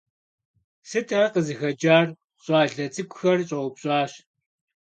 Sıt 0.89 1.09
ar 1.17 1.27
khızıxeç'ar?- 1.33 2.07
ş'ale 2.43 2.85
ts'ık'uxer 2.93 3.39
ş'eupş'aş. 3.49 4.11